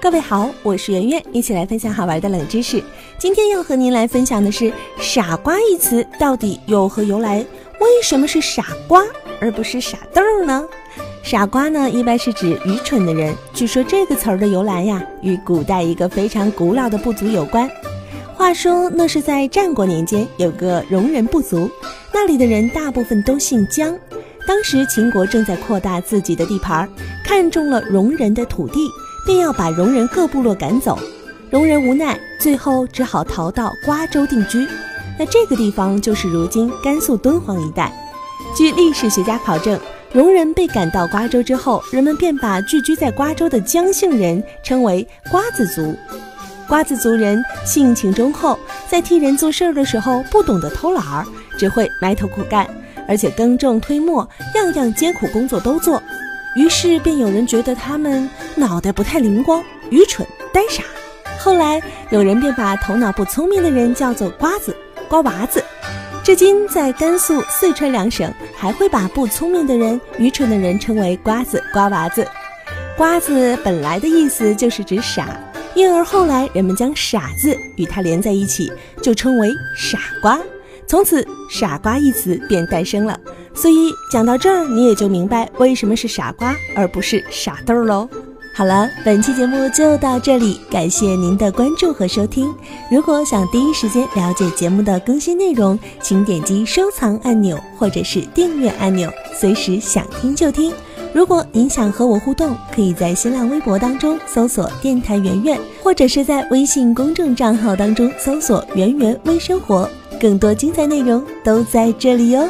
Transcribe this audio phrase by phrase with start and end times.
[0.00, 2.80] 各位好，我是圆圆，一起来分享好玩的冷知识。
[3.18, 7.38] 今天要和您来分享的是“傻瓜”一词到底有何由来？
[7.80, 9.02] 为什么是傻瓜
[9.40, 10.64] 而不是傻豆呢？
[11.24, 13.34] 傻瓜呢，一般是指愚蠢的人。
[13.52, 17.68] 据说这个词儿的由来呀，与古代一个非常古老的部族有关。
[18.34, 21.68] 话说那是在战国年间，有个戎人部族，
[22.14, 23.98] 那里的人大部分都姓姜。
[24.46, 26.88] 当时秦国正在扩大自己的地盘，
[27.24, 28.88] 看中了戎人的土地。
[29.28, 30.98] 便要把戎人各部落赶走，
[31.50, 34.66] 戎人无奈，最后只好逃到瓜州定居。
[35.18, 37.92] 那这个地方就是如今甘肃敦煌一带。
[38.56, 39.78] 据历史学家考证，
[40.14, 45.94] 戎人被赶到瓜州之后，人们便把聚居在瓜州的姜姓人称为瓜子族。
[46.66, 48.58] 瓜子族人性情忠厚，
[48.88, 51.26] 在替人做事儿的时候不懂得偷懒儿，
[51.58, 52.66] 只会埋头苦干，
[53.06, 56.02] 而且耕种推磨，样样艰苦工作都做。
[56.58, 60.82] 于是便有人觉得他们脑袋不太灵光，愚蠢呆傻。
[61.38, 64.76] 后来有人便把头脑不聪明的人叫做瓜子、
[65.08, 65.62] 瓜娃子。
[66.24, 72.26] 至今在甘肃、四川两省，还会把不聪明的人、愚蠢的人称为瓜子、瓜娃子。
[72.96, 75.38] 瓜子本来的意思就是指傻，
[75.76, 80.40] 因而后来人们将傻字与它连在一起，就称为傻瓜。
[80.88, 83.16] 从此，傻瓜一词便诞生了。
[83.60, 88.08] 所以讲到这儿，你也就明白为什么是傻瓜而不是傻豆喽。
[88.54, 92.52] 好了，本期节目就到这里，感谢您的关注和收听。
[92.90, 100.72] 如果想第一时间了解节目的更新内容，请点击收藏按钮或者是订阅按钮，随时想听就听。
[101.12, 109.88] 如果您想和我互动，可以在新浪微博当中搜索“电台圆圆”，或者是在微信公众账号当中搜索“圆圆微生活”，
[110.20, 112.48] 更多精彩内容都在这里哟。